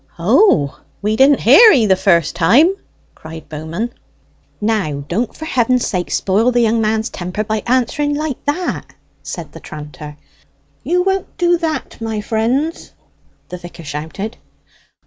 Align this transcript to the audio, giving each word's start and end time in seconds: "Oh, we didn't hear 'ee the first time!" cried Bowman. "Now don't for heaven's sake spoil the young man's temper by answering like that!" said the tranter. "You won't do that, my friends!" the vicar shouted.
"Oh, 0.17 0.81
we 1.03 1.15
didn't 1.15 1.41
hear 1.41 1.71
'ee 1.71 1.85
the 1.85 1.95
first 1.95 2.35
time!" 2.35 2.75
cried 3.13 3.47
Bowman. 3.47 3.93
"Now 4.59 5.05
don't 5.07 5.35
for 5.37 5.45
heaven's 5.45 5.85
sake 5.85 6.09
spoil 6.09 6.51
the 6.51 6.59
young 6.61 6.81
man's 6.81 7.11
temper 7.11 7.43
by 7.43 7.61
answering 7.67 8.15
like 8.15 8.43
that!" 8.45 8.95
said 9.21 9.51
the 9.51 9.59
tranter. 9.59 10.17
"You 10.83 11.03
won't 11.03 11.37
do 11.37 11.55
that, 11.59 12.01
my 12.01 12.19
friends!" 12.19 12.93
the 13.49 13.57
vicar 13.59 13.83
shouted. 13.83 14.37